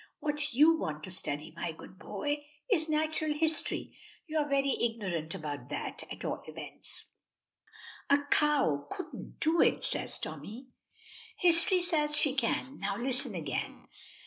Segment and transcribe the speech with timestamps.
[0.19, 3.95] What you want to study, my good boy, is natural history.
[4.25, 7.05] You are very ignorant about that, at all events."
[8.09, 10.69] "A cow couldn't do it," says Tommy.
[11.37, 12.79] "History says she can.
[12.79, 13.87] Now, listen again.